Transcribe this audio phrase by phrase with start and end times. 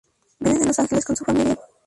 [0.39, 1.59] Vive en Los Ángeles con su familia.